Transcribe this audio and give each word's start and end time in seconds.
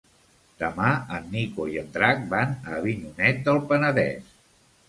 Demà 0.61 0.87
en 1.17 1.27
Nico 1.35 1.67
i 1.73 1.77
en 1.83 1.93
Drac 1.97 2.25
van 2.33 2.57
a 2.71 2.75
Avinyonet 2.81 3.47
del 3.51 3.63
Penedès. 3.73 4.37